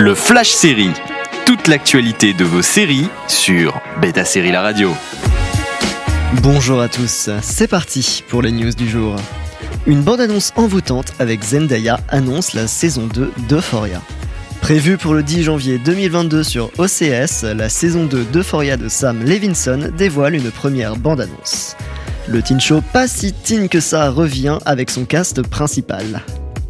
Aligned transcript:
Le 0.00 0.14
Flash 0.14 0.50
Série. 0.50 0.92
Toute 1.44 1.66
l'actualité 1.66 2.32
de 2.32 2.44
vos 2.44 2.62
séries 2.62 3.08
sur 3.26 3.80
Beta 4.00 4.24
Série 4.24 4.52
La 4.52 4.62
Radio. 4.62 4.94
Bonjour 6.40 6.80
à 6.80 6.88
tous, 6.88 7.30
c'est 7.42 7.66
parti 7.66 8.22
pour 8.28 8.40
les 8.40 8.52
news 8.52 8.70
du 8.70 8.88
jour. 8.88 9.16
Une 9.86 10.02
bande-annonce 10.02 10.52
envoûtante 10.54 11.14
avec 11.18 11.42
Zendaya 11.42 11.98
annonce 12.10 12.54
la 12.54 12.68
saison 12.68 13.08
2 13.12 13.32
d'Euphoria. 13.48 14.00
Prévue 14.60 14.98
pour 14.98 15.14
le 15.14 15.24
10 15.24 15.42
janvier 15.42 15.78
2022 15.78 16.44
sur 16.44 16.70
OCS, 16.78 17.42
la 17.42 17.68
saison 17.68 18.04
2 18.04 18.22
d'Euphoria 18.26 18.76
de 18.76 18.88
Sam 18.88 19.24
Levinson 19.24 19.90
dévoile 19.98 20.36
une 20.36 20.52
première 20.52 20.94
bande-annonce. 20.94 21.76
Le 22.28 22.40
teen 22.40 22.60
show 22.60 22.82
pas 22.92 23.08
si 23.08 23.32
teen 23.32 23.68
que 23.68 23.80
ça 23.80 24.10
revient 24.10 24.58
avec 24.64 24.90
son 24.90 25.04
cast 25.06 25.42
principal. 25.42 26.22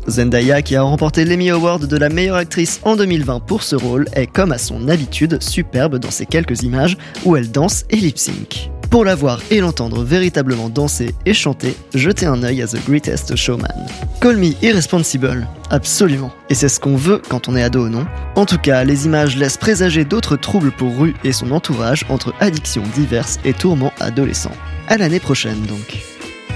Zendaya, 0.09 0.62
qui 0.62 0.77
a 0.77 0.82
remporté 0.82 1.25
l'Emmy 1.25 1.50
Award 1.50 1.86
de 1.86 1.96
la 1.96 2.08
meilleure 2.08 2.36
actrice 2.36 2.80
en 2.85 2.96
2020 2.96 3.40
pour 3.40 3.62
ce 3.62 3.76
rôle, 3.76 4.07
est 4.14 4.26
comme 4.26 4.53
à 4.53 4.58
son 4.58 4.89
habitude 4.89 5.43
superbe 5.43 5.99
dans 5.99 6.11
ces 6.11 6.26
quelques 6.26 6.62
images 6.62 6.96
où 7.25 7.36
elle 7.36 7.50
danse 7.50 7.85
et 7.90 7.96
lip 7.96 8.18
sync. 8.18 8.71
Pour 8.90 9.04
la 9.04 9.14
voir 9.14 9.40
et 9.50 9.61
l'entendre 9.61 10.02
véritablement 10.02 10.71
danser 10.71 11.14
et 11.26 11.35
chanter, 11.35 11.76
jetez 11.94 12.25
un 12.25 12.43
œil 12.43 12.63
à 12.63 12.66
The 12.66 12.82
Greatest 12.86 13.36
Showman. 13.36 13.86
Call 14.21 14.39
me 14.39 14.52
irresponsible, 14.63 15.46
absolument. 15.68 16.32
Et 16.49 16.54
c'est 16.54 16.71
ce 16.71 16.80
qu'on 16.80 16.96
veut 16.96 17.21
quand 17.29 17.49
on 17.49 17.57
est 17.57 17.63
ado, 17.63 17.90
non? 17.90 18.07
En 18.35 18.46
tout 18.46 18.57
cas, 18.57 18.85
les 18.85 19.04
images 19.04 19.36
laissent 19.36 19.58
présager 19.58 20.07
d'autres 20.07 20.36
troubles 20.36 20.72
pour 20.72 20.96
Rue 20.96 21.14
et 21.22 21.32
son 21.32 21.50
entourage 21.50 22.07
entre 22.08 22.32
addictions 22.40 22.85
diverses 22.94 23.38
et 23.44 23.52
tourments 23.52 23.93
adolescents. 24.00 24.57
À 24.88 24.96
l'année 24.96 25.21
prochaine 25.21 25.61
donc. 25.66 25.99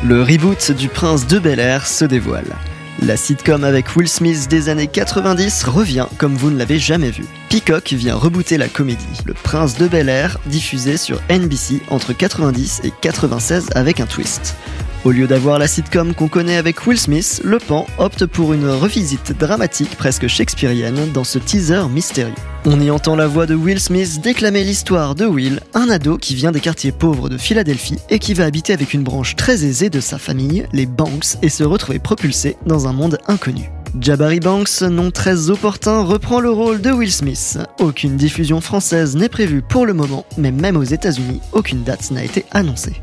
Le 0.03 0.23
reboot 0.23 0.73
du 0.73 0.89
Prince 0.89 1.27
de 1.27 1.39
Bel 1.39 1.61
Air 1.61 1.87
se 1.87 2.07
dévoile. 2.07 2.57
La 3.05 3.17
sitcom 3.17 3.65
avec 3.65 3.97
Will 3.97 4.09
Smith 4.09 4.47
des 4.49 4.69
années 4.69 4.87
90 4.87 5.65
revient 5.65 6.07
comme 6.19 6.37
vous 6.37 6.53
ne 6.53 6.57
l'avez 6.57 6.79
jamais 6.79 7.11
vu. 7.11 7.25
Peacock 7.49 7.93
vient 7.95 8.15
rebooter 8.15 8.59
la 8.59 8.69
comédie 8.69 9.05
Le 9.25 9.35
Prince 9.35 9.77
de 9.77 9.89
Bel 9.89 10.09
Air, 10.09 10.39
diffusée 10.47 10.97
sur 10.97 11.21
NBC 11.29 11.83
entre 11.91 12.13
90 12.13 12.83
et 12.85 12.93
96 13.01 13.71
avec 13.75 13.99
un 13.99 14.07
twist. 14.07 14.55
Au 15.05 15.11
lieu 15.11 15.27
d'avoir 15.27 15.59
la 15.59 15.67
sitcom 15.67 16.15
qu'on 16.15 16.29
connaît 16.29 16.57
avec 16.57 16.87
Will 16.87 16.97
Smith, 16.97 17.41
Le 17.43 17.59
Pan 17.59 17.87
opte 17.99 18.25
pour 18.25 18.53
une 18.53 18.69
revisite 18.69 19.37
dramatique 19.37 19.97
presque 19.97 20.29
shakespearienne 20.29 21.11
dans 21.13 21.25
ce 21.25 21.41
teaser 21.41 21.89
mystérieux. 21.91 22.33
On 22.67 22.81
y 22.81 22.89
entend 22.89 23.17
la 23.17 23.27
voix 23.27 23.47
de 23.47 23.57
Will 23.57 23.81
Smith 23.81 24.21
déclamer 24.21 24.63
l'histoire 24.63 25.17
de 25.17 25.27
Will, 25.27 25.59
un 25.75 25.89
ado 25.91 26.19
qui 26.19 26.37
vient 26.37 26.53
des 26.53 26.61
quartiers 26.61 26.93
pauvres 26.93 27.29
de 27.29 27.37
Philadelphie 27.37 27.99
et 28.11 28.21
qui 28.21 28.33
va 28.33 28.45
habiter 28.45 28.73
avec 28.73 28.95
une 28.95 29.03
branche 29.03 29.35
très 29.35 29.65
aisée 29.65 29.91
de 29.91 29.99
sa 29.99 30.19
famille, 30.19 30.69
les 30.73 30.87
Banks, 30.87 31.37
et 31.43 31.49
se 31.49 31.65
retrouver 31.65 31.99
propulsé 31.99 32.57
dans 32.65 32.87
un 32.87 32.93
monde 32.93 33.19
inconnu. 33.27 33.73
Jabari 34.01 34.39
Banks, 34.39 34.83
nom 34.83 35.11
très 35.11 35.51
opportun, 35.51 36.03
reprend 36.03 36.39
le 36.39 36.51
rôle 36.51 36.81
de 36.81 36.93
Will 36.93 37.13
Smith. 37.13 37.59
Aucune 37.81 38.17
diffusion 38.17 38.61
française 38.61 39.17
n'est 39.17 39.29
prévue 39.29 39.63
pour 39.63 39.85
le 39.85 39.95
moment, 39.95 40.25
mais 40.39 40.53
même 40.53 40.77
aux 40.77 40.85
États-Unis, 40.85 41.41
aucune 41.53 41.83
date 41.83 42.13
n'a 42.13 42.23
été 42.23 42.45
annoncée. 42.53 43.03